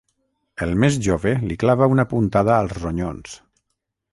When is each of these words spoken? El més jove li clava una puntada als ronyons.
El 0.65 0.71
més 0.83 0.95
jove 1.09 1.33
li 1.51 1.57
clava 1.65 1.91
una 1.97 2.07
puntada 2.15 2.57
als 2.63 2.75
ronyons. 2.81 3.37